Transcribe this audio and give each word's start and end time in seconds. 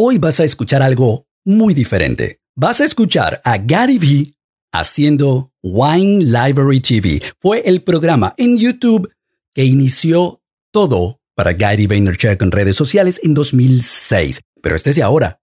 Hoy 0.00 0.18
vas 0.18 0.38
a 0.38 0.44
escuchar 0.44 0.80
algo 0.80 1.26
muy 1.44 1.74
diferente. 1.74 2.38
Vas 2.54 2.80
a 2.80 2.84
escuchar 2.84 3.42
a 3.44 3.58
Gary 3.58 3.98
Vee 3.98 4.32
haciendo 4.72 5.50
Wine 5.60 6.22
Library 6.22 6.78
TV. 6.78 7.20
Fue 7.40 7.62
el 7.66 7.82
programa 7.82 8.32
en 8.36 8.56
YouTube 8.56 9.12
que 9.52 9.64
inició 9.64 10.40
todo 10.72 11.18
para 11.34 11.52
Gary 11.52 11.88
Vaynerchuk 11.88 12.40
en 12.40 12.52
redes 12.52 12.76
sociales 12.76 13.20
en 13.24 13.34
2006. 13.34 14.40
Pero 14.62 14.76
este 14.76 14.90
es 14.90 14.96
de 14.96 15.02
ahora, 15.02 15.40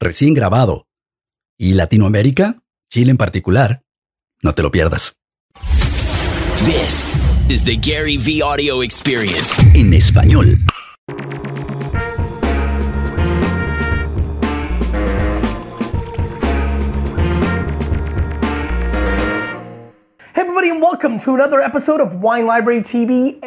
recién 0.00 0.32
grabado. 0.32 0.86
¿Y 1.58 1.74
Latinoamérica? 1.74 2.62
Chile 2.90 3.10
en 3.10 3.18
particular. 3.18 3.82
No 4.40 4.54
te 4.54 4.62
lo 4.62 4.70
pierdas. 4.70 5.12
This 6.64 7.06
is 7.50 7.62
the 7.62 7.76
Gary 7.76 8.16
V 8.16 8.40
Audio 8.42 8.82
Experience. 8.82 9.54
En 9.74 9.92
español. 9.92 10.60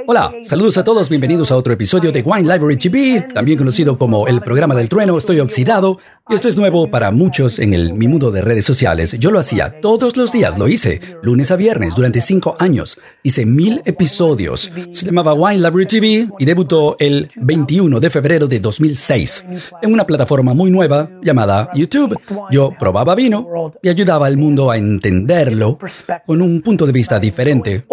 Hola, 0.08 0.34
saludos 0.44 0.78
a 0.78 0.84
todos, 0.84 1.10
bienvenidos 1.10 1.52
a 1.52 1.58
otro 1.58 1.74
episodio 1.74 2.12
de 2.12 2.22
Wine 2.22 2.52
Library 2.52 2.78
TV, 2.78 3.28
también 3.34 3.58
conocido 3.58 3.98
como 3.98 4.28
el 4.28 4.42
programa 4.42 4.74
del 4.76 4.88
trueno. 4.88 5.18
Estoy 5.18 5.40
oxidado 5.40 6.00
esto 6.32 6.48
es 6.48 6.56
nuevo 6.56 6.90
para 6.90 7.12
muchos 7.12 7.60
en 7.60 7.74
el, 7.74 7.94
mi 7.94 8.08
mundo 8.08 8.32
de 8.32 8.42
redes 8.42 8.66
sociales. 8.66 9.18
Yo 9.20 9.32
lo 9.32 9.40
hacía 9.40 9.82
todos 9.82 10.16
los 10.16 10.32
días, 10.32 10.58
lo 10.58 10.68
hice, 10.70 11.02
lunes 11.22 11.52
a 11.52 11.58
viernes, 11.58 11.94
durante 11.96 12.22
cinco 12.22 12.56
años. 12.58 12.98
Hice 13.22 13.46
mil 13.46 13.82
episodios. 13.86 14.72
Se 14.92 15.06
llamaba 15.06 15.34
Wine 15.34 15.58
Library 15.58 15.86
TV 15.86 16.30
y 16.40 16.46
debutó 16.46 16.96
el 17.00 17.30
21 17.36 18.00
de 18.00 18.10
febrero 18.10 18.48
de 18.48 18.60
2006 18.60 19.46
en 19.82 19.94
una 19.94 20.06
plataforma 20.06 20.54
muy 20.54 20.72
nueva 20.72 21.10
llamada 21.22 21.70
YouTube. 21.74 22.18
Yo 22.50 22.72
probaba 22.80 23.14
vino 23.14 23.74
y 23.82 23.90
ayudaba 23.90 24.28
al 24.28 24.38
mundo 24.38 24.72
a 24.72 24.78
entenderlo 24.78 25.80
con 26.26 26.42
un 26.42 26.62
punto 26.62 26.86
de 26.86 26.94
vista 26.94 27.20
diferente. 27.20 27.86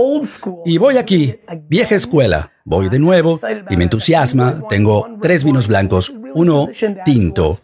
Y 0.64 0.78
voy 0.78 0.96
aquí, 0.96 1.34
vieja 1.68 1.96
escuela. 1.96 2.52
Voy 2.70 2.90
de 2.90 2.98
nuevo 2.98 3.40
y 3.70 3.78
me 3.78 3.84
entusiasma. 3.84 4.60
Tengo 4.68 5.08
tres 5.22 5.42
vinos 5.42 5.68
blancos, 5.68 6.12
uno 6.38 6.68
tinto. 7.04 7.60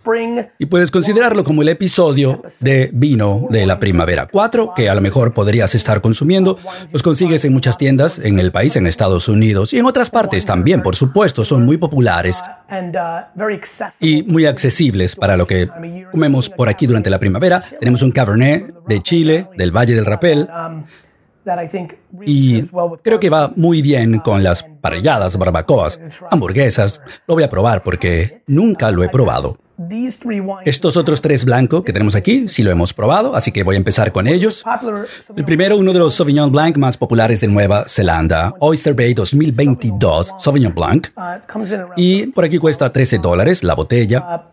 Y 0.59 0.67
puedes 0.67 0.91
considerarlo 0.91 1.45
como 1.45 1.63
el 1.63 1.69
episodio 1.69 2.43
de 2.61 2.91
vino 2.93 3.47
de 3.51 3.67
la 3.67 3.79
primavera. 3.79 4.29
Cuatro 4.31 4.73
que 4.75 4.89
a 4.89 4.95
lo 4.95 5.01
mejor 5.01 5.33
podrías 5.33 5.75
estar 5.75 6.01
consumiendo. 6.01 6.59
Los 6.93 7.03
consigues 7.03 7.45
en 7.45 7.53
muchas 7.53 7.79
tiendas 7.79 8.19
en 8.19 8.39
el 8.39 8.53
país, 8.53 8.77
en 8.77 8.87
Estados 8.87 9.29
Unidos 9.29 9.73
y 9.73 9.79
en 9.79 9.87
otras 9.87 10.11
partes 10.11 10.45
también, 10.45 10.83
por 10.83 10.97
supuesto. 10.97 11.45
Son 11.45 11.65
muy 11.65 11.77
populares 11.77 12.43
y 14.01 14.23
muy 14.25 14.47
accesibles 14.47 15.17
para 15.17 15.37
lo 15.37 15.47
que 15.47 15.69
comemos 16.11 16.49
por 16.51 16.69
aquí 16.69 16.87
durante 16.87 17.11
la 17.11 17.19
primavera. 17.19 17.63
Tenemos 17.79 18.03
un 18.03 18.11
Cabernet 18.11 18.75
de 18.87 19.03
Chile, 19.03 19.49
del 19.57 19.71
Valle 19.71 19.95
del 19.95 20.07
Rapel. 20.07 20.49
Y 22.25 22.63
creo 23.03 23.21
que 23.21 23.31
va 23.31 23.53
muy 23.57 23.83
bien 23.83 24.19
con 24.19 24.43
las 24.43 24.63
parrilladas, 24.81 25.37
barbacoas, 25.37 26.01
hamburguesas. 26.31 27.03
Lo 27.27 27.35
voy 27.35 27.45
a 27.45 27.49
probar 27.49 27.83
porque 27.83 28.43
nunca 28.47 28.91
lo 28.91 29.03
he 29.03 29.09
probado. 29.09 29.59
Estos 30.65 30.97
otros 30.97 31.21
tres 31.21 31.45
blancos 31.45 31.83
que 31.83 31.93
tenemos 31.93 32.15
aquí 32.15 32.49
sí 32.49 32.63
lo 32.63 32.71
hemos 32.71 32.93
probado, 32.93 33.35
así 33.35 33.51
que 33.51 33.65
voy 33.65 33.75
a 33.75 33.79
empezar 33.79 34.13
con 34.13 34.29
ellos. 34.29 34.65
El 35.35 35.45
primero, 35.45 35.77
uno 35.77 35.93
de 35.93 35.99
los 35.99 36.15
Sauvignon 36.15 36.53
Blanc 36.53 36.77
más 36.77 36.97
populares 36.97 37.41
de 37.41 37.49
Nueva 37.49 37.85
Zelanda, 37.89 38.55
Oyster 38.61 38.95
Bay 38.95 39.15
2022 39.15 40.35
Sauvignon 40.39 40.75
Blanc. 40.75 41.09
uh, 41.17 41.93
Y 41.97 42.27
por 42.29 42.45
aquí 42.45 42.59
cuesta 42.59 42.93
13 42.93 43.19
dólares 43.19 43.65
la 43.65 43.75
botella. 43.75 44.45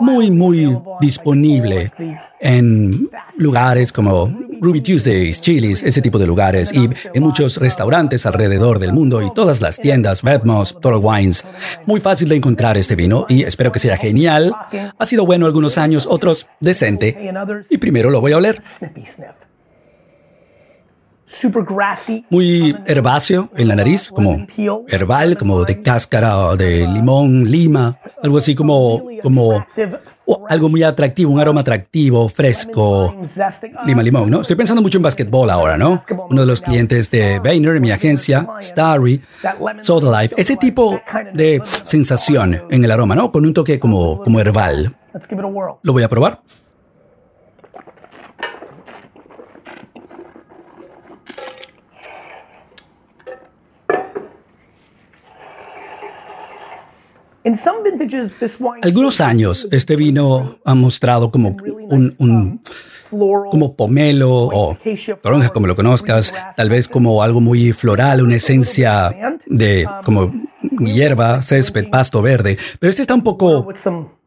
Muy, 0.00 0.30
muy 0.30 0.78
disponible 1.00 1.92
en 2.40 3.08
lugares 3.36 3.92
como 3.92 4.26
Ruby 4.60 4.80
Tuesdays, 4.80 5.40
Chili's, 5.40 5.82
ese 5.82 6.02
tipo 6.02 6.18
de 6.18 6.26
lugares, 6.26 6.72
y 6.72 6.88
en 7.14 7.22
muchos 7.22 7.56
restaurantes 7.58 8.26
alrededor 8.26 8.78
del 8.78 8.92
mundo 8.92 9.22
y 9.22 9.32
todas 9.34 9.60
las 9.60 9.78
tiendas, 9.78 10.22
Vedmos, 10.22 10.74
Total 10.80 11.00
Wines. 11.02 11.44
Muy 11.86 12.00
fácil 12.00 12.28
de 12.28 12.36
encontrar 12.36 12.76
este 12.76 12.96
vino 12.96 13.26
y 13.28 13.42
espero 13.42 13.72
que 13.72 13.78
sea 13.78 13.96
genial. 13.96 14.54
Ha 14.98 15.06
sido 15.06 15.26
bueno 15.26 15.46
algunos 15.46 15.78
años, 15.78 16.06
otros 16.08 16.48
decente. 16.60 17.16
Y 17.70 17.78
primero 17.78 18.10
lo 18.10 18.20
voy 18.20 18.32
a 18.32 18.38
oler. 18.38 18.62
Muy 22.30 22.76
herbáceo 22.86 23.50
en 23.56 23.68
la 23.68 23.76
nariz, 23.76 24.10
como 24.10 24.46
herbal, 24.88 25.36
como 25.36 25.64
de 25.64 25.82
cáscara 25.82 26.54
de 26.56 26.86
limón, 26.86 27.50
lima, 27.50 27.98
algo 28.22 28.38
así 28.38 28.54
como, 28.54 29.02
como 29.22 29.66
o 30.26 30.44
algo 30.48 30.68
muy 30.68 30.82
atractivo, 30.82 31.32
un 31.32 31.40
aroma 31.40 31.60
atractivo, 31.60 32.28
fresco. 32.28 33.14
Lima 33.84 34.02
limón, 34.02 34.30
¿no? 34.30 34.40
Estoy 34.40 34.56
pensando 34.56 34.82
mucho 34.82 34.98
en 34.98 35.02
basquetbol 35.02 35.50
ahora, 35.50 35.76
¿no? 35.76 36.02
Uno 36.30 36.40
de 36.40 36.46
los 36.46 36.60
clientes 36.60 37.10
de 37.10 37.38
Vayner, 37.38 37.80
mi 37.80 37.90
agencia, 37.90 38.46
Starry, 38.60 39.22
Soda 39.80 40.22
Life, 40.22 40.34
ese 40.38 40.56
tipo 40.56 41.00
de 41.32 41.62
sensación 41.84 42.62
en 42.70 42.84
el 42.84 42.90
aroma, 42.90 43.14
¿no? 43.14 43.30
Con 43.30 43.46
un 43.46 43.54
toque 43.54 43.78
como, 43.78 44.22
como 44.22 44.40
herbal. 44.40 44.96
Lo 45.82 45.92
voy 45.92 46.02
a 46.02 46.08
probar. 46.08 46.40
In 46.42 46.42
some 46.42 46.52
vintages, 46.52 46.64
this 56.96 57.34
wine 57.34 57.35
Algunos 58.82 59.20
años 59.20 59.68
este 59.70 59.94
vino 59.96 60.56
ha 60.64 60.74
mostrado 60.74 61.30
como 61.30 61.50
un, 61.90 62.14
un- 62.18 62.60
como 63.50 63.74
pomelo 63.76 64.30
o 64.52 64.76
toronja 65.22 65.50
como 65.50 65.68
lo 65.68 65.76
conozcas, 65.76 66.34
tal 66.56 66.68
vez 66.68 66.88
como 66.88 67.22
algo 67.22 67.40
muy 67.40 67.72
floral, 67.72 68.20
una 68.20 68.34
esencia 68.34 69.14
de 69.46 69.86
como 70.04 70.32
hierba, 70.80 71.40
césped, 71.40 71.88
pasto 71.88 72.20
verde, 72.20 72.58
pero 72.80 72.90
este 72.90 73.02
está 73.02 73.14
un 73.14 73.22
poco 73.22 73.62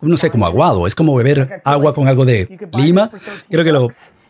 no 0.02 0.16
sé, 0.16 0.32
como 0.32 0.46
aguado, 0.46 0.88
es 0.88 0.96
como 0.96 1.14
beber 1.14 1.62
agua 1.66 1.94
con 1.94 2.08
algo 2.08 2.24
de 2.24 2.48
lima. 2.74 3.12
Creo 3.50 3.66
que 3.66 3.72
lo 3.74 3.90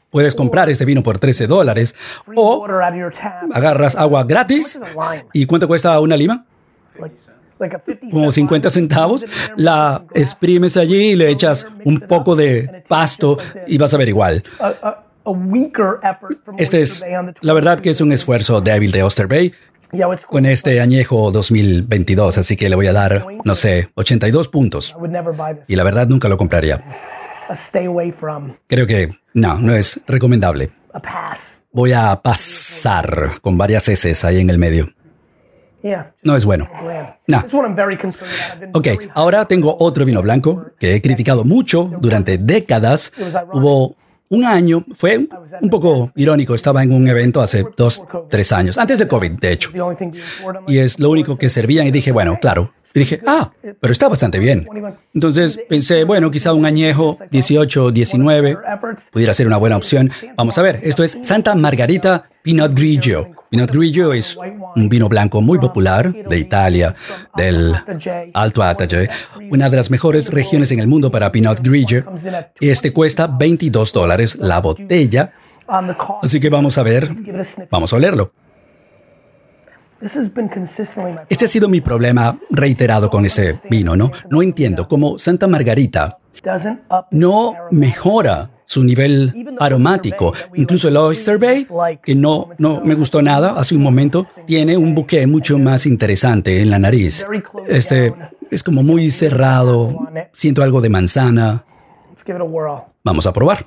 puedes 0.09 0.33
comprar 0.33 0.67
este 0.71 0.83
vino 0.85 1.03
por 1.03 1.19
13 1.19 1.45
dólares 1.45 1.93
o 2.35 2.65
agarras 3.53 3.95
agua 3.95 4.23
gratis. 4.23 4.79
¿Y 5.31 5.45
cuánto 5.45 5.67
cuesta 5.67 5.99
una 5.99 6.17
lima? 6.17 6.43
Like, 7.59 7.75
like 7.75 7.75
a 7.75 7.79
50 7.85 8.09
como 8.11 8.31
50 8.31 8.69
centavos, 8.69 9.25
la 9.55 10.05
exprimes 10.13 10.77
allí 10.77 11.11
y 11.11 11.15
le 11.15 11.29
echas 11.29 11.67
un 11.85 11.99
poco 11.99 12.35
de 12.35 12.83
pasto 12.87 13.37
y 13.67 13.77
vas 13.77 13.93
a 13.93 13.97
ver 13.97 14.09
igual. 14.09 14.43
Este 16.57 16.81
es, 16.81 17.05
la 17.41 17.53
verdad 17.53 17.79
que 17.79 17.89
es 17.89 18.01
un 18.01 18.11
esfuerzo 18.11 18.61
débil 18.61 18.91
de 18.91 19.03
Oyster 19.03 19.27
Bay 19.27 19.53
con 20.29 20.45
este 20.45 20.81
añejo 20.81 21.31
2022, 21.31 22.37
así 22.37 22.55
que 22.55 22.69
le 22.69 22.75
voy 22.75 22.87
a 22.87 22.93
dar, 22.93 23.25
no 23.43 23.55
sé, 23.55 23.89
82 23.95 24.47
puntos. 24.47 24.95
Y 25.67 25.75
la 25.75 25.83
verdad 25.83 26.07
nunca 26.07 26.29
lo 26.29 26.37
compraría. 26.37 26.83
A 27.49 27.53
stay 27.53 27.87
away 27.87 28.11
from 28.11 28.55
Creo 28.67 28.85
que 28.85 29.09
no, 29.33 29.59
no 29.59 29.73
es 29.73 30.01
recomendable. 30.07 30.69
Voy 31.71 31.93
a 31.93 32.15
pasar 32.21 33.31
con 33.41 33.57
varias 33.57 33.87
S 33.87 34.27
ahí 34.27 34.39
en 34.39 34.49
el 34.49 34.59
medio. 34.59 34.89
Yeah. 35.81 36.11
No 36.23 36.35
es 36.35 36.45
bueno. 36.45 36.67
No. 37.27 37.45
Ok, 38.73 38.87
ahora 39.13 39.45
tengo 39.45 39.75
otro 39.79 40.03
vino 40.05 40.21
blanco 40.21 40.65
que 40.77 40.95
he 40.95 41.01
criticado 41.01 41.45
mucho 41.45 41.89
durante 41.99 42.37
décadas. 42.37 43.13
Hubo 43.53 43.95
un 44.29 44.45
año, 44.45 44.83
fue 44.95 45.27
un 45.61 45.69
poco 45.69 46.11
irónico, 46.15 46.53
estaba 46.53 46.83
en 46.83 46.91
un 46.91 47.07
evento 47.07 47.41
hace 47.41 47.65
dos, 47.75 48.05
tres 48.29 48.51
años, 48.51 48.77
antes 48.77 48.99
de 48.99 49.07
COVID, 49.07 49.31
de 49.39 49.51
hecho. 49.53 49.71
Y 50.67 50.77
es 50.77 50.99
lo 50.99 51.09
único 51.09 51.37
que 51.37 51.49
servían 51.49 51.87
y 51.87 51.91
dije, 51.91 52.11
bueno, 52.11 52.37
claro. 52.39 52.73
Y 52.93 52.99
dije, 52.99 53.21
ah, 53.27 53.51
pero 53.79 53.91
está 53.91 54.07
bastante 54.07 54.39
bien. 54.39 54.67
Entonces 55.13 55.59
pensé, 55.69 56.03
bueno, 56.03 56.31
quizá 56.31 56.53
un 56.53 56.65
añejo 56.65 57.17
18, 57.29 57.91
19 57.91 58.57
efforts. 58.67 59.03
pudiera 59.11 59.33
ser 59.33 59.47
una 59.47 59.57
buena 59.57 59.77
opción. 59.77 60.11
Vamos 60.35 60.57
a 60.57 60.61
ver, 60.61 60.79
esto 60.83 61.03
es 61.03 61.19
Santa 61.21 61.53
Margarita 61.55 62.29
Pinot 62.41 62.73
Grigio. 62.73 63.27
Pinot 63.49 63.71
Grigio 63.71 64.13
es 64.13 64.37
un 64.75 64.89
vino 64.89 65.09
blanco 65.09 65.41
muy 65.41 65.59
popular 65.59 66.13
de 66.13 66.37
Italia, 66.37 66.95
del 67.35 67.75
Alto 68.33 68.63
Adige, 68.63 69.09
una 69.51 69.69
de 69.69 69.75
las 69.75 69.89
mejores 69.89 70.31
regiones 70.31 70.71
en 70.71 70.79
el 70.79 70.87
mundo 70.87 71.11
para 71.11 71.31
Pinot 71.31 71.59
Grigio. 71.61 72.05
Este 72.59 72.93
cuesta 72.93 73.27
22 73.27 73.93
dólares 73.93 74.35
la 74.35 74.61
botella, 74.61 75.33
así 76.21 76.39
que 76.39 76.49
vamos 76.49 76.77
a 76.77 76.83
ver, 76.83 77.09
vamos 77.69 77.93
a 77.93 77.95
olerlo. 77.95 78.31
This 79.17 79.17
has 79.17 79.17
been 79.39 79.88
consistently 79.88 79.88
my 79.88 79.88
Este 81.29 81.45
ha 81.45 81.47
sido 81.47 81.67
mi 81.69 81.81
problema 81.81 82.37
reiterado 82.49 83.09
con 83.09 83.25
ese 83.25 83.59
vino, 83.69 83.95
¿no? 83.95 84.11
No 84.29 84.41
entiendo 84.41 84.87
cómo 84.87 85.19
Santa 85.19 85.47
Margarita 85.47 86.17
no 87.11 87.53
mejora 87.71 88.49
su 88.63 88.83
nivel 88.83 89.33
aromático. 89.59 90.31
Incluso 90.55 90.87
el 90.87 90.97
Oyster 90.97 91.37
Bay, 91.37 91.67
que 92.03 92.15
no, 92.15 92.49
no 92.59 92.81
me 92.81 92.95
gustó 92.95 93.21
nada 93.21 93.55
hace 93.57 93.75
un 93.75 93.81
momento, 93.81 94.27
tiene 94.45 94.77
un 94.77 94.93
bouquet 94.95 95.27
mucho 95.27 95.57
más 95.57 95.85
interesante 95.85 96.61
en 96.61 96.69
la 96.69 96.79
nariz. 96.79 97.25
Este 97.67 98.13
Es 98.51 98.63
como 98.63 98.83
muy 98.83 99.11
cerrado. 99.11 100.07
Siento 100.31 100.63
algo 100.63 100.81
de 100.81 100.89
manzana. 100.89 101.63
Vamos 103.03 103.27
a 103.27 103.33
probar. 103.33 103.65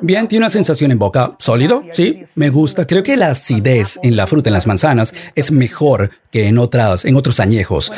Bien, 0.00 0.28
tiene 0.28 0.44
una 0.44 0.50
sensación 0.50 0.90
en 0.90 0.98
boca 0.98 1.36
sólido, 1.38 1.84
sí, 1.92 2.24
me 2.34 2.50
gusta. 2.50 2.86
Creo 2.86 3.02
que 3.02 3.16
la 3.16 3.28
acidez 3.28 3.98
en 4.02 4.16
la 4.16 4.26
fruta, 4.26 4.50
en 4.50 4.54
las 4.54 4.66
manzanas, 4.66 5.14
es 5.34 5.50
mejor 5.52 6.10
que 6.30 6.48
en 6.48 6.58
otras, 6.58 7.04
en 7.04 7.16
otros 7.16 7.40
añejos. 7.40 7.92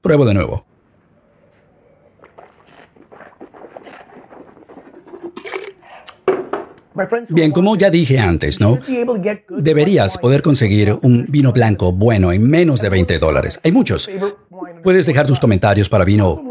Pruebo 0.00 0.24
de 0.24 0.34
nuevo. 0.34 0.64
Bien, 7.28 7.52
como 7.52 7.76
ya 7.76 7.90
dije 7.90 8.18
antes, 8.18 8.60
¿no? 8.60 8.78
Deberías 9.50 10.18
poder 10.18 10.42
conseguir 10.42 10.96
un 11.02 11.26
vino 11.28 11.52
blanco 11.52 11.92
bueno 11.92 12.32
en 12.32 12.48
menos 12.48 12.80
de 12.80 12.88
20 12.88 13.18
dólares. 13.18 13.60
Hay 13.62 13.72
muchos. 13.72 14.10
Puedes 14.82 15.06
dejar 15.06 15.26
tus 15.26 15.40
comentarios 15.40 15.88
para 15.88 16.04
vino 16.04 16.42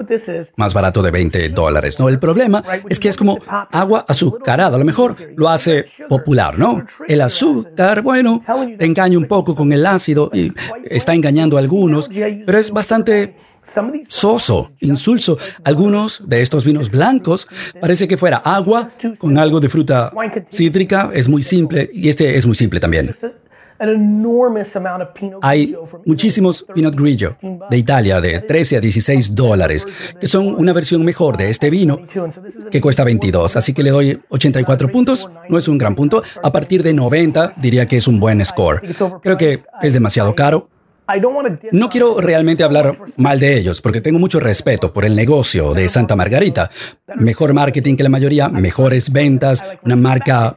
más 0.56 0.74
barato 0.74 1.02
de 1.02 1.12
20 1.12 1.50
dólares, 1.50 2.00
¿no? 2.00 2.10
El 2.10 2.20
problema 2.20 2.64
es 2.90 3.00
que 3.00 3.10
es 3.10 3.18
como 3.18 3.38
agua 3.72 4.06
azucarada, 4.08 4.76
a 4.76 4.80
lo 4.80 4.86
mejor 4.86 5.16
lo 5.36 5.50
hace 5.50 5.86
popular, 6.08 6.58
¿no? 6.58 6.86
El 7.08 7.22
azúcar, 7.22 8.02
bueno, 8.02 8.44
te 8.78 8.86
engaña 8.86 9.18
un 9.18 9.26
poco 9.26 9.56
con 9.56 9.72
el 9.72 9.86
ácido 9.86 10.30
y 10.34 10.52
está 10.86 11.14
engañando 11.14 11.58
a 11.58 11.60
algunos, 11.60 12.10
pero 12.10 12.58
es 12.58 12.72
bastante 12.72 13.36
soso, 14.08 14.72
insulso. 14.80 15.38
Algunos 15.64 16.28
de 16.28 16.42
estos 16.42 16.66
vinos 16.66 16.90
blancos 16.90 17.48
parece 17.80 18.08
que 18.08 18.18
fuera 18.18 18.38
agua 18.38 18.90
con 19.18 19.38
algo 19.38 19.60
de 19.60 19.70
fruta 19.70 20.12
cítrica, 20.52 21.12
es 21.14 21.28
muy 21.28 21.42
simple. 21.42 21.90
y 21.94 22.10
este 22.10 22.38
es 22.38 22.46
muy 22.46 22.56
simple 22.56 22.80
también. 22.80 23.16
Hay 25.42 25.76
muchísimos 26.06 26.66
Pinot 26.74 26.96
Grigio 26.96 27.38
de 27.70 27.78
Italia 27.78 28.22
de 28.22 28.40
13 28.40 28.78
a 28.78 28.80
16 28.82 29.36
dólares, 29.36 29.88
que 30.20 30.28
son 30.28 30.48
una 30.56 30.74
versión 30.74 31.04
mejor 31.04 31.38
de 31.38 31.50
este 31.50 31.70
vino 31.70 32.00
que 32.72 32.82
cuesta 32.82 33.04
22, 33.04 33.56
así 33.56 33.74
que 33.74 33.84
le 33.84 33.92
doy 33.92 34.20
84 34.30 34.90
puntos, 34.90 35.30
no 35.50 35.58
es 35.58 35.68
un 35.68 35.78
gran 35.78 35.96
punto. 35.96 36.22
A 36.44 36.52
partir 36.52 36.84
de 36.84 36.94
90 36.94 37.54
diría 37.58 37.86
que 37.86 37.98
es 37.98 38.08
un 38.08 38.20
buen 38.20 38.44
score. 38.46 38.82
Creo 39.22 39.38
que 39.38 39.64
es 39.82 39.94
demasiado 39.94 40.36
caro. 40.36 40.70
No 41.72 41.90
quiero 41.90 42.20
realmente 42.20 42.64
hablar 42.64 42.98
mal 43.16 43.40
de 43.40 43.58
ellos, 43.58 43.82
porque 43.82 44.02
tengo 44.02 44.20
mucho 44.20 44.42
respeto 44.42 44.92
por 44.92 45.06
el 45.06 45.16
negocio 45.16 45.74
de 45.74 45.88
Santa 45.88 46.18
Margarita. 46.18 46.70
Mejor 47.16 47.54
marketing 47.54 47.96
que 47.96 48.04
la 48.04 48.10
mayoría, 48.10 48.50
mejores 48.50 49.12
ventas, 49.12 49.64
una 49.84 49.96
marca 49.96 50.54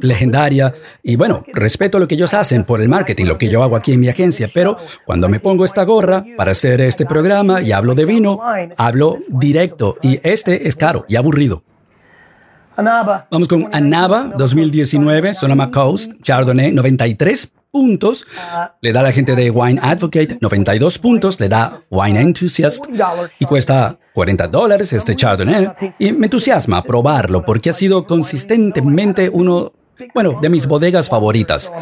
legendaria. 0.00 0.72
Y 1.02 1.16
bueno, 1.16 1.42
respeto 1.52 1.98
lo 1.98 2.06
que 2.06 2.14
ellos 2.14 2.32
hacen 2.32 2.62
por 2.64 2.80
el 2.80 2.88
marketing, 2.88 3.26
lo 3.26 3.38
que 3.38 3.48
yo 3.48 3.62
hago 3.64 3.74
aquí 3.74 3.92
en 3.92 4.00
mi 4.00 4.08
agencia, 4.08 4.48
pero 4.54 4.76
cuando 5.04 5.28
me 5.28 5.40
pongo 5.40 5.64
esta 5.64 5.82
gorra 5.84 6.24
para 6.36 6.52
hacer 6.52 6.80
este 6.80 7.04
programa 7.04 7.60
y 7.60 7.72
hablo 7.72 7.94
de 7.94 8.04
vino, 8.04 8.40
hablo 8.76 9.18
directo. 9.28 9.96
Y 10.02 10.20
este 10.22 10.68
es 10.68 10.76
caro 10.76 11.04
y 11.08 11.16
aburrido. 11.16 11.64
Vamos 13.30 13.48
con 13.48 13.68
Anaba 13.72 14.30
2019, 14.38 15.34
Sonoma 15.34 15.68
Coast, 15.72 16.12
Chardonnay, 16.22 16.70
93 16.70 17.57
Le 18.80 18.92
da 18.92 19.02
la 19.02 19.12
gente 19.12 19.34
de 19.34 19.50
Wine 19.50 19.80
Advocate 19.82 20.38
92 20.40 20.98
puntos, 20.98 21.40
le 21.40 21.48
da 21.48 21.80
Wine 21.90 22.20
Enthusiast 22.20 22.86
y 23.38 23.44
cuesta 23.44 23.98
40 24.14 24.48
dólares 24.48 24.92
este 24.92 25.14
Chardonnay. 25.14 25.68
Y 25.98 26.12
me 26.12 26.26
entusiasma 26.26 26.82
probarlo 26.82 27.44
porque 27.44 27.70
ha 27.70 27.72
sido 27.72 28.04
consistentemente 28.04 29.28
uno, 29.28 29.72
bueno, 30.14 30.38
de 30.40 30.48
mis 30.48 30.66
bodegas 30.66 31.08
favoritas. 31.08 31.72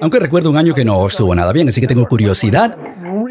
Aunque 0.00 0.18
recuerdo 0.18 0.50
un 0.50 0.56
año 0.56 0.74
que 0.74 0.84
no 0.84 1.06
estuvo 1.06 1.34
nada 1.34 1.52
bien, 1.52 1.68
así 1.68 1.80
que 1.80 1.86
tengo 1.86 2.06
curiosidad. 2.06 2.76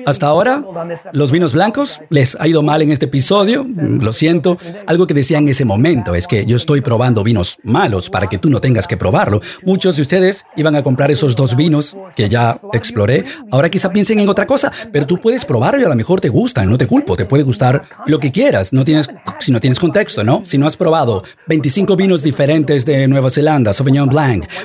Hasta 0.05 0.27
ahora, 0.27 0.63
los 1.11 1.31
vinos 1.31 1.53
blancos 1.53 1.99
les 2.09 2.35
ha 2.39 2.47
ido 2.47 2.63
mal 2.63 2.81
en 2.81 2.91
este 2.91 3.05
episodio. 3.05 3.65
Lo 3.75 4.13
siento. 4.13 4.57
Algo 4.87 5.05
que 5.07 5.13
decía 5.13 5.37
en 5.37 5.47
ese 5.47 5.65
momento 5.65 6.15
es 6.15 6.27
que 6.27 6.45
yo 6.45 6.57
estoy 6.57 6.81
probando 6.81 7.23
vinos 7.23 7.57
malos 7.63 8.09
para 8.09 8.27
que 8.27 8.37
tú 8.37 8.49
no 8.49 8.59
tengas 8.61 8.87
que 8.87 8.97
probarlo. 8.97 9.41
Muchos 9.63 9.95
de 9.97 10.01
ustedes 10.01 10.45
iban 10.55 10.75
a 10.75 10.83
comprar 10.83 11.11
esos 11.11 11.35
dos 11.35 11.55
vinos 11.55 11.95
que 12.15 12.29
ya 12.29 12.59
exploré. 12.73 13.25
Ahora 13.51 13.69
quizá 13.69 13.91
piensen 13.91 14.19
en 14.19 14.29
otra 14.29 14.45
cosa, 14.45 14.71
pero 14.91 15.05
tú 15.05 15.19
puedes 15.19 15.45
probarlo 15.45 15.81
y 15.81 15.83
a 15.83 15.89
lo 15.89 15.95
mejor 15.95 16.21
te 16.21 16.29
gustan. 16.29 16.69
No 16.69 16.77
te 16.77 16.87
culpo, 16.87 17.15
te 17.15 17.25
puede 17.25 17.43
gustar 17.43 17.83
lo 18.07 18.19
que 18.19 18.31
quieras. 18.31 18.73
No 18.73 18.85
tienes, 18.85 19.09
si 19.39 19.51
no 19.51 19.59
tienes 19.59 19.79
contexto, 19.79 20.23
¿no? 20.23 20.41
Si 20.43 20.57
no 20.57 20.67
has 20.67 20.77
probado 20.77 21.23
25 21.47 21.95
vinos 21.95 22.23
diferentes 22.23 22.85
de 22.85 23.07
Nueva 23.07 23.29
Zelanda, 23.29 23.73
Sauvignon 23.73 24.09
Blanc, 24.09 24.20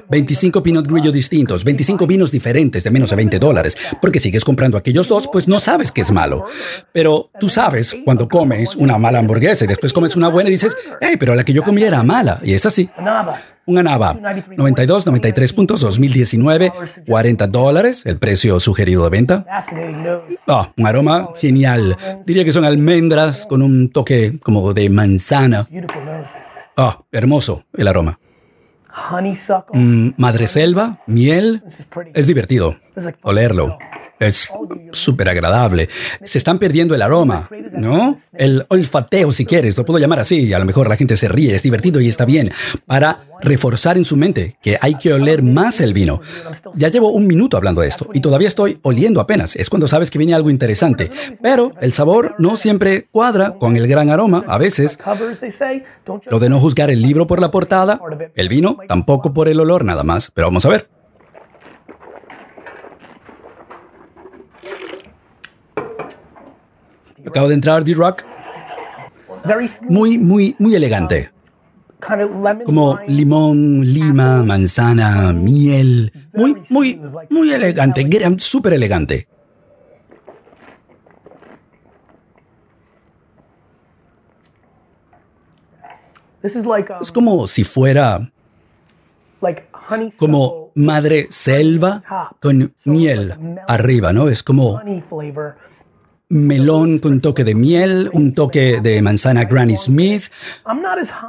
25 0.09 0.63
Pinot 0.63 0.87
Grillo 0.87 1.13
distintos, 1.13 1.65
25 1.65 2.07
vinos 2.07 2.31
diferentes 2.31 2.85
de 2.85 2.91
menos 2.91 3.11
de 3.11 3.17
20 3.17 3.39
dólares, 3.39 3.77
porque 4.01 4.21
sigues 4.21 4.45
comprando 4.45 4.77
aquellos 4.77 5.09
dos, 5.09 5.29
pues 5.33 5.49
no 5.49 5.61
sabes 5.61 5.93
que 5.93 6.03
es 6.03 6.11
malo. 6.11 6.45
Pero 6.93 7.31
tú 7.41 7.49
sabes 7.49 7.97
cuando 8.05 8.29
comes 8.29 8.77
una 8.77 8.99
mala 8.99 9.19
hamburguesa 9.19 9.65
y 9.65 9.69
después 9.69 9.93
comes 9.93 10.17
una 10.17 10.29
buena 10.29 10.49
y 10.49 10.53
dices, 10.53 10.77
hey, 11.01 11.17
pero 11.19 11.35
la 11.35 11.45
que 11.45 11.53
yo 11.53 11.63
comí 11.63 11.83
era 11.83 12.03
mala. 12.03 12.41
Y 12.43 12.55
es 12.55 12.67
así. 12.67 12.89
Anaba. 12.97 13.41
Un 13.69 13.79
Anaba, 13.79 14.15
92, 14.57 15.07
93 15.07 15.53
puntos, 15.53 15.81
2019, 15.81 16.73
40 17.05 17.49
dólares, 17.49 18.07
el 18.07 18.17
precio 18.17 18.61
sugerido 18.61 19.03
de 19.03 19.11
venta. 19.11 19.45
Ah, 20.47 20.73
un 20.77 20.87
aroma 20.87 21.31
genial. 21.35 21.97
Diría 22.25 22.45
que 22.45 22.53
son 22.53 22.65
almendras 22.65 23.45
con 23.49 23.63
un 23.63 23.91
toque 23.91 24.39
como 24.41 24.73
de 24.73 24.89
manzana. 24.89 25.69
Ah, 26.77 27.01
hermoso 27.11 27.65
el 27.77 27.89
aroma. 27.89 28.21
Mm, 29.73 30.11
madreselva, 30.17 30.99
miel. 31.07 31.63
Es 32.15 32.27
divertido 32.27 32.77
olerlo. 33.23 33.79
Es 34.19 34.49
súper 34.93 35.29
agradable. 35.29 35.89
Se 36.23 36.39
están 36.39 36.59
perdiendo 36.59 36.95
el 36.95 37.03
aroma, 37.03 37.51
¿no? 37.73 38.19
El 38.33 38.65
olfateo, 38.69 39.33
si 39.33 39.45
quieres, 39.45 39.77
lo 39.77 39.85
puedo 39.85 39.99
llamar 39.99 40.21
así. 40.21 40.53
A 40.53 40.59
lo 40.59 40.65
mejor 40.65 40.89
la 40.89 40.97
gente 40.97 41.17
se 41.17 41.29
ríe, 41.29 41.55
es 41.55 41.63
divertido 41.63 42.01
y 42.01 42.09
está 42.09 42.25
bien. 42.25 42.51
Para 42.87 43.25
reforzar 43.43 43.97
en 43.99 44.05
su 44.05 44.17
mente 44.17 44.57
que 44.63 44.79
hay 44.81 44.95
que 44.95 45.13
oler 45.13 45.43
más 45.43 45.81
el 45.81 45.93
vino. 45.93 46.21
Ya 46.75 46.89
llevo 46.89 47.11
un 47.11 47.27
minuto 47.27 47.57
hablando 47.57 47.83
de 47.83 47.89
esto 47.89 48.09
y 48.15 48.21
todavía 48.21 48.49
estoy 48.49 48.79
oliendo 48.83 49.21
apenas. 49.21 49.57
Es 49.57 49.69
cuando 49.69 49.89
sabes 49.89 50.11
que 50.11 50.19
viene 50.19 50.35
algo 50.35 50.51
interesante. 50.51 51.11
Pero 51.43 51.73
el 51.81 51.93
sabor 51.93 52.35
no 52.39 52.57
siempre 52.57 53.09
cuadra 53.11 53.57
con 53.59 53.77
el 53.77 53.87
gran 53.87 54.11
aroma. 54.11 54.45
A 54.49 54.59
veces 54.59 54.99
lo 56.31 56.39
de 56.39 56.49
no 56.49 56.61
juzgar 56.61 56.91
el 56.91 57.03
libro 57.03 57.27
por 57.27 57.41
la 57.41 57.51
portada, 57.51 58.01
el 58.35 58.49
vino 58.49 58.79
tampoco 58.89 59.35
por 59.35 59.49
el 59.49 59.61
olor 59.61 59.85
nada 59.85 60.05
más. 60.05 60.31
Pero 60.31 60.47
vamos 60.47 60.65
a 60.65 60.71
ver. 60.71 60.96
Acabo 67.27 67.49
de 67.49 67.55
entrar 67.55 67.85
D-Rock. 67.85 68.25
Muy, 69.83 70.19
muy, 70.19 70.57
muy 70.59 70.75
elegante. 70.75 71.31
Como 72.65 72.99
limón, 73.07 73.81
lima, 73.85 74.43
manzana, 74.43 75.33
miel. 75.33 76.13
Muy, 76.33 76.63
muy, 76.69 77.01
muy 77.31 77.53
elegante. 77.53 78.07
Súper 78.39 78.75
elegante. 78.75 79.29
Like 86.43 86.93
um, 86.93 87.03
Es 87.03 87.11
como 87.11 87.47
si 87.49 87.65
fuera 87.65 88.31
como 90.17 90.71
madre 90.75 91.27
selva 91.31 92.03
con 92.41 92.75
miel 92.85 93.35
arriba, 93.67 94.13
¿no? 94.13 94.29
Es 94.29 94.43
como. 94.43 94.81
Melón 96.29 96.99
con 96.99 97.21
toque 97.21 97.45
de 97.45 97.55
miel, 97.55 98.11
un 98.13 98.35
toque 98.35 98.81
de 98.81 99.01
manzana 99.01 99.45
Granny 99.45 99.77
Smith. 99.77 100.25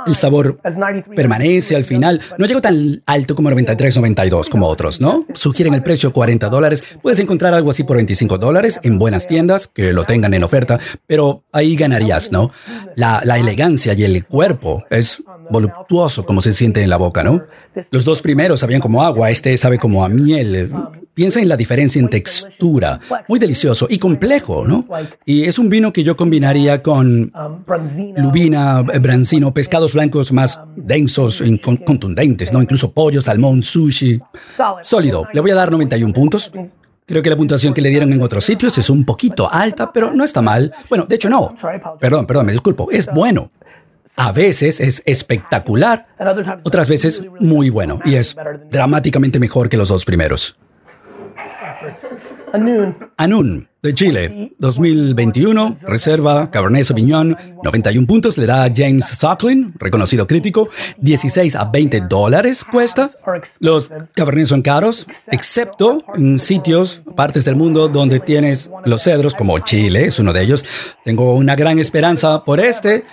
El 0.08 0.16
sabor 0.16 0.60
as 0.64 0.76
93. 0.76 1.16
permanece 1.16 1.76
al 1.76 1.84
final. 1.84 2.22
No 2.38 2.46
llego 2.46 2.62
tan 2.62 3.02
alto 3.06 3.36
como 3.36 3.50
93, 3.50 3.96
92 3.98 4.50
como 4.50 4.68
otros, 4.68 5.00
¿no? 5.00 5.26
Sugieren 5.34 5.74
el 5.74 5.84
precio 5.84 6.12
40 6.12 6.50
dólares. 6.50 6.84
Puedes 7.02 7.20
encontrar 7.20 7.54
algo 7.54 7.70
así 7.70 7.84
por 7.84 7.98
25 7.98 8.38
dólares 8.38 8.80
en 8.84 8.98
buenas 8.98 9.28
tiendas 9.28 9.68
que 9.68 9.94
lo 9.94 10.06
tengan 10.06 10.34
en 10.34 10.44
oferta, 10.44 10.80
pero 11.06 11.44
ahí 11.52 11.76
ganarías, 11.76 12.32
¿no? 12.32 12.52
La, 12.96 13.22
la 13.24 13.38
elegancia 13.38 13.94
y 13.94 14.04
el 14.04 14.26
cuerpo 14.26 14.84
es 14.90 15.22
voluptuoso 15.50 16.26
como 16.26 16.42
se 16.42 16.54
siente 16.54 16.82
en 16.82 16.90
la 16.90 16.98
boca, 16.98 17.24
¿no? 17.24 17.44
Los 17.92 18.04
dos 18.04 18.22
primeros 18.22 18.62
sabían 18.62 18.82
como 18.82 19.04
agua, 19.04 19.30
este 19.30 19.56
sabe 19.58 19.78
como 19.78 20.04
a 20.04 20.10
miel. 20.10 20.72
Piensa 21.14 21.40
en 21.40 21.50
la 21.50 21.58
diferencia 21.58 22.00
en 22.00 22.10
textura. 22.10 23.00
Muy 23.28 23.40
delicioso 23.40 23.88
y 23.90 23.98
complejo, 23.98 24.68
¿no? 24.68 24.87
Y 25.26 25.44
es 25.44 25.60
un 25.60 25.70
vino 25.70 25.92
que 25.94 26.04
yo 26.04 26.16
combinaría 26.16 26.82
con 26.82 27.32
Um, 27.38 27.64
lubina, 28.18 28.84
eh, 28.94 29.00
brancino, 29.00 29.54
pescados 29.54 29.94
blancos 29.94 30.32
más 30.32 30.62
densos 30.76 31.44
contundentes, 31.86 32.52
¿no? 32.54 32.62
Incluso 32.62 32.92
pollo, 32.92 33.22
salmón, 33.22 33.64
sushi. 33.64 34.20
Sólido. 34.82 35.28
Le 35.34 35.42
voy 35.42 35.52
a 35.52 35.56
dar 35.56 35.72
91 35.72 36.14
puntos. 36.14 36.52
Creo 37.06 37.22
que 37.22 37.30
la 37.30 37.38
puntuación 37.38 37.74
que 37.74 37.82
le 37.82 37.90
dieron 37.90 38.12
en 38.12 38.22
otros 38.22 38.44
sitios 38.44 38.78
es 38.78 38.90
un 38.90 39.06
poquito 39.06 39.52
alta, 39.52 39.92
pero 39.92 40.12
no 40.14 40.24
está 40.24 40.42
mal. 40.42 40.74
Bueno, 40.90 41.06
de 41.06 41.16
hecho 41.16 41.30
no. 41.30 41.56
Perdón, 42.00 42.26
perdón, 42.26 42.46
me 42.48 42.52
disculpo. 42.52 42.90
Es 42.92 43.08
bueno. 43.14 43.52
a 44.20 44.32
veces 44.32 44.80
es 44.82 45.04
espectacular, 45.06 46.08
otras 46.64 46.90
veces 46.90 47.22
muy 47.40 47.70
bueno 47.70 48.00
y 48.04 48.16
es 48.16 48.36
dramáticamente 48.72 49.40
mejor 49.40 49.70
que 49.70 49.78
los 49.78 49.90
dos 49.90 50.06
primeros. 50.06 50.58
Anun, 53.18 53.70
de 53.88 53.94
Chile, 53.94 54.52
2021, 54.60 55.78
reserva 55.82 56.52
Cabernet 56.52 56.84
Sauvignon, 56.84 57.38
91 57.64 58.06
puntos, 58.06 58.38
le 58.38 58.46
da 58.46 58.70
James 58.74 59.06
Suckling, 59.06 59.74
reconocido 59.80 60.28
crítico, 60.28 60.68
16 60.98 61.56
a 61.56 61.66
20 61.66 62.02
dólares 62.02 62.66
cuesta. 62.66 63.12
Los 63.60 63.90
Cabernet 64.14 64.48
son 64.48 64.62
caros, 64.62 65.08
excepto 65.32 66.04
en 66.16 66.38
sitios, 66.38 67.02
partes 67.16 67.46
del 67.46 67.56
mundo 67.56 67.88
donde 67.88 68.20
tienes 68.20 68.70
los 68.84 69.04
cedros, 69.04 69.34
como 69.34 69.58
Chile, 69.60 70.08
es 70.08 70.20
uno 70.20 70.34
de 70.34 70.42
ellos. 70.42 70.66
Tengo 71.06 71.36
una 71.36 71.56
gran 71.56 71.80
esperanza 71.80 72.44
por 72.44 72.60
este, 72.60 73.06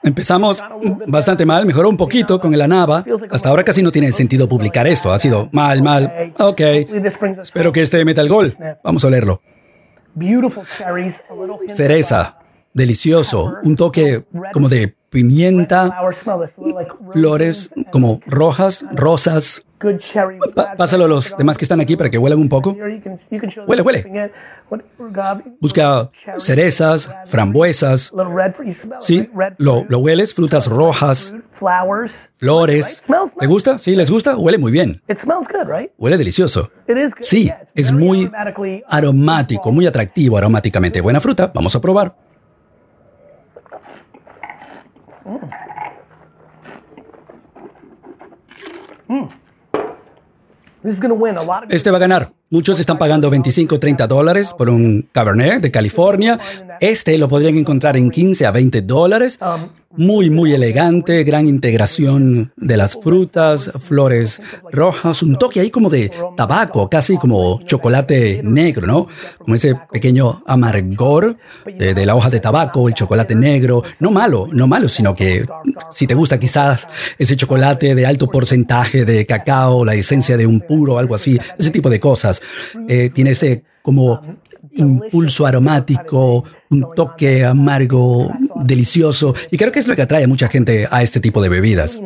Empezamos 0.00 0.62
bastante 1.08 1.44
mal, 1.44 1.66
mejoró 1.66 1.88
un 1.88 1.96
poquito 1.96 2.38
con 2.38 2.54
el 2.54 2.60
Anava. 2.60 3.04
Hasta 3.30 3.48
ahora 3.48 3.64
casi 3.64 3.82
no 3.82 3.90
tiene 3.90 4.12
sentido 4.12 4.48
publicar 4.48 4.86
esto. 4.86 5.12
Ha 5.12 5.18
sido 5.18 5.48
mal, 5.50 5.82
mal. 5.82 6.32
Ok. 6.38 6.60
Espero 7.42 7.72
que 7.72 7.82
este 7.82 8.04
meta 8.04 8.20
el 8.20 8.28
gol. 8.28 8.56
Vamos 8.84 9.04
a 9.04 9.10
leerlo. 9.10 9.42
Cereza. 11.74 12.38
Delicioso. 12.74 13.56
Un 13.62 13.76
toque 13.76 14.24
como 14.52 14.68
de 14.68 14.97
pimienta. 15.10 15.94
Flores 17.12 17.70
como 17.90 18.20
rojas, 18.26 18.84
rosas. 18.92 19.64
pásalo 20.76 21.04
a 21.04 21.08
los 21.08 21.36
demás 21.36 21.56
que 21.56 21.64
están 21.64 21.80
aquí 21.80 21.96
para 21.96 22.10
que 22.10 22.18
huelan 22.18 22.38
un 22.38 22.48
poco. 22.48 22.76
Huele, 23.66 23.82
huele. 23.82 24.32
Busca 25.60 26.10
cerezas, 26.38 27.10
frambuesas. 27.26 28.12
Sí, 29.00 29.30
lo, 29.56 29.86
lo 29.88 29.98
hueles, 30.00 30.34
frutas 30.34 30.66
rojas, 30.66 31.34
flores. 32.36 33.02
¿Te 33.38 33.46
gusta? 33.46 33.78
Sí, 33.78 33.94
les 33.94 34.10
gusta. 34.10 34.36
Huele 34.36 34.58
muy 34.58 34.72
bien. 34.72 35.00
Huele 35.96 36.18
delicioso. 36.18 36.70
Sí, 37.20 37.50
es 37.74 37.92
muy 37.92 38.30
aromático, 38.88 39.72
muy 39.72 39.86
atractivo 39.86 40.36
aromáticamente. 40.36 41.00
Buena 41.00 41.20
fruta. 41.20 41.50
Vamos 41.54 41.74
a 41.74 41.80
probar. 41.80 42.27
Este 51.70 51.90
va 51.90 51.96
a 51.96 52.00
ganar. 52.00 52.32
Muchos 52.50 52.80
están 52.80 52.98
pagando 52.98 53.28
25 53.28 53.74
o 53.74 53.78
30 53.80 54.06
dólares 54.06 54.54
por 54.56 54.70
un 54.70 55.08
Cabernet 55.12 55.60
de 55.60 55.70
California. 55.70 56.38
Este 56.80 57.18
lo 57.18 57.28
podrían 57.28 57.56
encontrar 57.56 57.96
en 57.96 58.10
15 58.10 58.46
a 58.46 58.50
20 58.52 58.82
dólares. 58.82 59.38
Muy, 59.98 60.30
muy 60.30 60.54
elegante, 60.54 61.24
gran 61.24 61.48
integración 61.48 62.52
de 62.56 62.76
las 62.76 62.94
frutas, 62.94 63.72
flores 63.80 64.40
rojas, 64.70 65.24
un 65.24 65.36
toque 65.36 65.58
ahí 65.58 65.70
como 65.70 65.90
de 65.90 66.12
tabaco, 66.36 66.88
casi 66.88 67.16
como 67.16 67.60
chocolate 67.64 68.40
negro, 68.44 68.86
¿no? 68.86 69.08
Como 69.38 69.56
ese 69.56 69.74
pequeño 69.90 70.44
amargor 70.46 71.36
de, 71.66 71.94
de 71.94 72.06
la 72.06 72.14
hoja 72.14 72.30
de 72.30 72.38
tabaco, 72.38 72.86
el 72.86 72.94
chocolate 72.94 73.34
negro. 73.34 73.82
No 73.98 74.12
malo, 74.12 74.46
no 74.52 74.68
malo, 74.68 74.88
sino 74.88 75.16
que 75.16 75.44
si 75.90 76.06
te 76.06 76.14
gusta 76.14 76.38
quizás 76.38 76.88
ese 77.18 77.34
chocolate 77.34 77.96
de 77.96 78.06
alto 78.06 78.28
porcentaje 78.28 79.04
de 79.04 79.26
cacao, 79.26 79.84
la 79.84 79.96
esencia 79.96 80.36
de 80.36 80.46
un 80.46 80.60
puro, 80.60 80.98
algo 81.00 81.16
así, 81.16 81.40
ese 81.58 81.72
tipo 81.72 81.90
de 81.90 81.98
cosas 81.98 82.40
eh, 82.88 83.10
tiene 83.12 83.32
ese 83.32 83.64
como 83.82 84.20
impulso 84.74 85.46
aromático, 85.46 86.44
un 86.70 86.86
toque 86.94 87.44
amargo, 87.44 88.32
delicioso. 88.56 89.34
Y 89.50 89.56
creo 89.56 89.72
que 89.72 89.78
es 89.78 89.88
lo 89.88 89.96
que 89.96 90.02
atrae 90.02 90.24
a 90.24 90.28
mucha 90.28 90.48
gente 90.48 90.86
a 90.90 91.02
este 91.02 91.20
tipo 91.20 91.42
de 91.42 91.48
bebidas. 91.48 92.02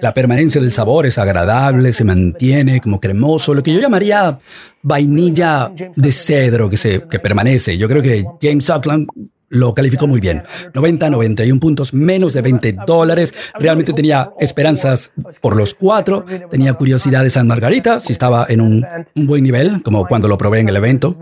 La 0.00 0.14
permanencia 0.14 0.60
del 0.60 0.72
sabor 0.72 1.06
es 1.06 1.18
agradable, 1.18 1.92
se 1.92 2.04
mantiene 2.04 2.80
como 2.80 3.00
cremoso, 3.00 3.54
lo 3.54 3.62
que 3.62 3.72
yo 3.72 3.80
llamaría 3.80 4.38
vainilla 4.82 5.72
de 5.96 6.12
cedro 6.12 6.70
que, 6.70 6.76
se, 6.76 7.02
que 7.08 7.18
permanece. 7.18 7.76
Yo 7.76 7.88
creo 7.88 8.02
que 8.02 8.24
James 8.40 8.64
Suckland 8.64 9.08
lo 9.48 9.74
calificó 9.74 10.06
muy 10.06 10.20
bien. 10.20 10.42
90, 10.74 11.10
91 11.10 11.60
puntos, 11.60 11.94
menos 11.94 12.32
de 12.32 12.42
20 12.42 12.76
dólares. 12.86 13.34
Realmente 13.58 13.92
tenía 13.92 14.30
esperanzas 14.38 15.12
por 15.40 15.56
los 15.56 15.74
cuatro. 15.74 16.24
Tenía 16.50 16.74
curiosidad 16.74 17.22
de 17.22 17.30
San 17.30 17.46
Margarita, 17.46 18.00
si 18.00 18.12
estaba 18.12 18.46
en 18.48 18.60
un, 18.60 18.86
buen 19.14 19.42
nivel, 19.42 19.82
como 19.82 20.06
cuando 20.06 20.28
lo 20.28 20.38
probé 20.38 20.60
en 20.60 20.68
el 20.68 20.76
evento. 20.76 21.16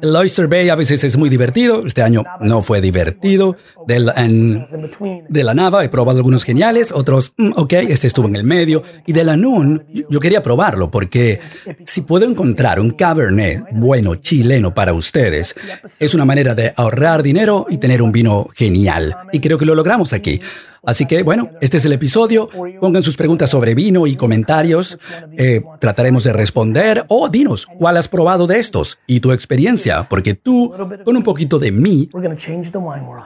El 0.00 0.14
Oyster 0.14 0.48
Bay 0.48 0.68
a 0.68 0.74
veces 0.74 1.04
es 1.04 1.16
muy 1.16 1.28
divertido. 1.28 1.84
Este 1.84 2.02
año 2.02 2.24
no 2.40 2.62
fue 2.62 2.80
divertido. 2.80 3.56
de 3.86 5.44
la 5.44 5.54
Nava 5.54 5.84
he 5.84 5.88
probado 5.88 6.18
algunos 6.18 6.44
geniales, 6.44 6.92
otros, 6.92 7.34
mm, 7.36 7.52
ok, 7.56 7.72
este 7.74 8.06
estuvo 8.06 8.26
en 8.26 8.36
el 8.36 8.44
medio. 8.44 8.82
Y 9.06 9.12
de 9.12 9.24
la 9.24 9.36
Noon, 9.36 9.84
yo 10.08 10.20
quería 10.20 10.42
probarlo 10.42 10.90
porque 10.90 11.40
si 11.84 12.02
puedo 12.02 12.24
encontrar 12.24 12.80
un 12.80 12.90
Cabernet 12.90 13.64
bueno 13.72 14.16
chileno 14.16 14.74
para 14.74 14.92
ustedes, 14.92 15.54
es 15.98 16.14
una 16.14 16.24
manera 16.24 16.54
de 16.54 16.72
ahorrar 16.76 17.22
dinero 17.22 17.65
y 17.68 17.78
tener 17.78 18.02
un 18.02 18.12
vino 18.12 18.46
genial. 18.54 19.16
Y 19.32 19.40
creo 19.40 19.58
que 19.58 19.64
lo 19.64 19.74
logramos 19.74 20.12
aquí. 20.12 20.40
Así 20.84 21.04
que 21.06 21.22
bueno, 21.24 21.50
este 21.60 21.78
es 21.78 21.84
el 21.84 21.92
episodio. 21.92 22.48
Pongan 22.80 23.02
sus 23.02 23.16
preguntas 23.16 23.50
sobre 23.50 23.74
vino 23.74 24.06
y 24.06 24.14
comentarios. 24.14 24.98
Eh, 25.36 25.62
trataremos 25.80 26.24
de 26.24 26.32
responder. 26.32 27.04
O 27.08 27.28
dinos, 27.28 27.66
¿cuál 27.78 27.96
has 27.96 28.08
probado 28.08 28.46
de 28.46 28.58
estos? 28.58 28.98
Y 29.06 29.20
tu 29.20 29.32
experiencia, 29.32 30.06
porque 30.08 30.34
tú, 30.34 30.72
con 31.04 31.16
un 31.16 31.22
poquito 31.22 31.58
de 31.58 31.72
mí, 31.72 32.08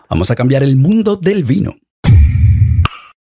vamos 0.09 0.31
a 0.31 0.37
cambiar 0.37 0.63
el 0.63 0.77
mundo 0.77 1.17
del 1.17 1.45
vino. 1.45 1.75